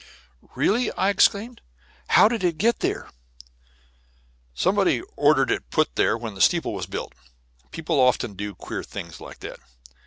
"Really?" 0.55 0.91
I 0.93 1.09
exclaimed. 1.09 1.61
"How 2.07 2.27
did 2.27 2.43
it 2.43 2.57
get 2.57 2.79
there?" 2.79 3.11
"Somebody 4.55 5.03
ordered 5.15 5.51
it 5.51 5.69
put 5.69 5.93
there 5.95 6.17
when 6.17 6.33
the 6.33 6.41
steeple 6.41 6.73
was 6.73 6.87
built. 6.87 7.13
People 7.69 7.99
often 7.99 8.33
do 8.33 8.55
queer 8.55 8.81
things 8.81 9.21
like 9.21 9.41
that. 9.41 9.59